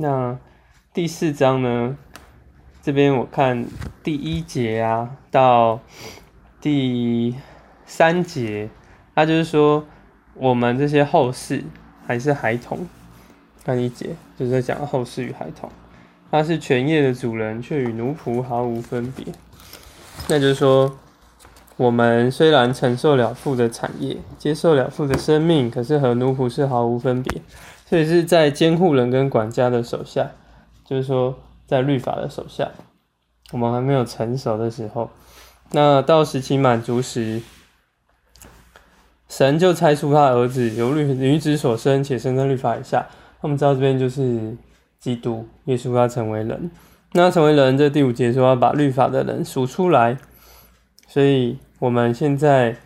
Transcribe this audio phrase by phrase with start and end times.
[0.00, 0.38] 那
[0.94, 1.96] 第四章呢？
[2.84, 3.66] 这边我看
[4.04, 5.80] 第一节啊到
[6.60, 7.34] 第
[7.84, 8.70] 三节，
[9.16, 9.84] 他就是说
[10.34, 11.64] 我们这些后世
[12.06, 12.86] 还是孩童。
[13.64, 15.68] 看一节就是在讲后世与孩童，
[16.30, 19.26] 他是全业的主人，却与奴仆毫无分别。
[20.28, 20.96] 那就是说，
[21.76, 27.42] 我们虽然承受了父的产业，接受了父的生命，可是和奴仆是毫无分别。
[27.88, 30.32] 所以是在监护人跟管家的手下，
[30.84, 32.68] 就是说在律法的手下，
[33.50, 35.10] 我们还没有成熟的时候，
[35.72, 37.40] 那到时期满足时，
[39.26, 43.06] 神就猜出他儿子由律女子所生，且生在律法以下。
[43.40, 44.54] 我们知道这边就是
[44.98, 46.70] 基督耶稣他成为人，
[47.12, 50.18] 那成为人这第五节说要把律法的人数出来，
[51.06, 52.76] 所以我们现在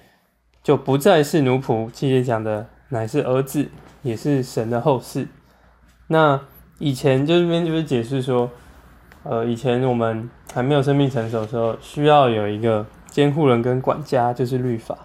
[0.62, 3.68] 就不再是奴仆，七节讲的乃是儿子。
[4.02, 5.28] 也是神的后世。
[6.08, 6.40] 那
[6.80, 8.50] 以前就这边就是解释说，
[9.22, 14.98] 呃，以前我们还没有生命成熟的时候，需要有一个监护人跟管家，就是律法。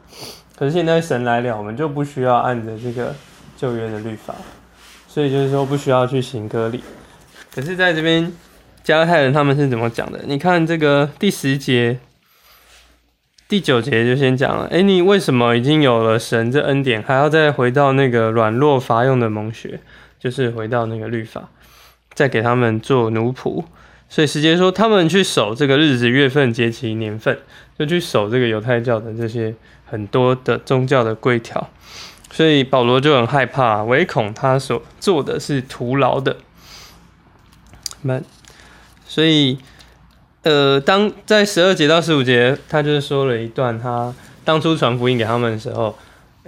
[0.58, 3.14] 可是现在神来了，我们就不需要按着这个
[3.56, 4.34] 旧约的律法，
[5.08, 6.84] 所以就是说不需要去行割礼。
[7.54, 8.34] 可是在这边
[8.84, 10.22] 加太人他们是怎么讲的？
[10.26, 12.00] 你看这个第十节。
[13.50, 19.80] 第九节就先讲了，哎，你为什么已经有了神这恩典，还要再回到那个软弱乏用的蒙学，
[20.20, 21.50] 就是回到那个律法，
[22.14, 23.64] 再给他们做奴仆？
[24.10, 27.40] 所以时间说，他们去守这个日子、月份、节期、年份，
[27.80, 31.70] 就去守这个犹太教的这些很多的宗教的规条。
[32.30, 36.36] 所以保罗就很害怕，唯恐他所做的是徒劳的。
[38.02, 38.26] 们，
[39.06, 39.58] 所以。
[40.48, 44.14] 呃，当在十二节到十五节，他就是说了一段，他
[44.46, 45.98] 当初传福音给他们的时候，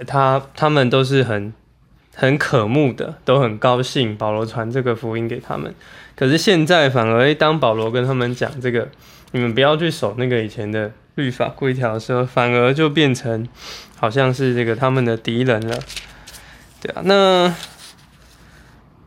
[0.06, 1.52] 他他们都是很
[2.14, 5.74] 很渴慕的，都很高兴保罗传这个福音给他们。
[6.16, 8.88] 可是现在反而，当保罗跟他们讲这个，
[9.32, 13.46] 你们不要去守那个以前的律法规条的时候，反而就变成
[13.96, 15.78] 好像是这个他们的敌人了。
[16.80, 17.54] 对啊，那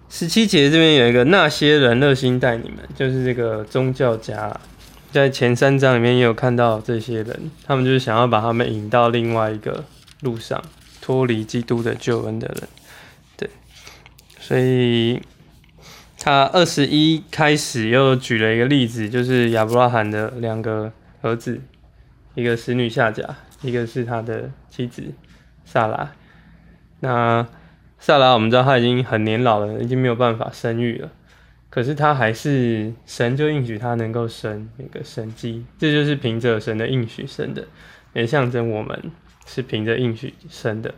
[0.10, 4.56] 十七节这边有一个那些人热心待你们，就是这个宗教家。
[5.14, 9.86] 在前三章里面也有看到这些人，他们就是想要把他们引到另外一个
[10.22, 10.60] 路上，
[11.02, 12.68] 脱离基督的救恩的人。
[13.38, 13.48] 对，
[14.40, 15.22] 所以
[16.18, 20.92] 他二十一开始又举了一个例子，就是亚伯拉罕的两个
[21.22, 21.62] 儿子，
[22.34, 23.24] 一个使女夏甲，
[23.62, 25.04] 一个是他的妻子
[25.64, 26.12] 萨拉。
[27.02, 27.48] 那
[28.00, 31.12] 萨拉我们知道他已经很年老了，已经没有办法生育了。
[31.74, 37.66] 可是他还是神就应许他能够生那个神机，这就是凭着神的应许生的，
[38.14, 39.12] 也象征我们
[39.48, 40.94] 是凭着应许生的，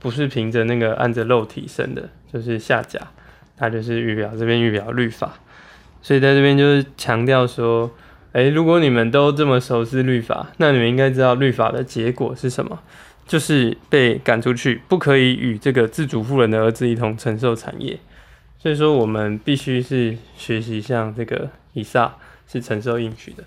[0.00, 3.00] 不是凭着那个按着肉体生的，就是下甲，
[3.56, 5.34] 他就是预表这边预表律法，
[6.02, 7.88] 所以在这边就是强调说，
[8.32, 12.80] 诶，如果你们都这么熟知律法，那你们应该知道律法的结果是什么，
[13.28, 18.00] 就是被赶出去，不可以与这个自主妇人的儿子一同承受产业。
[18.58, 23.44] 所以说，我们必须是学习像这个以撒是承受应许的。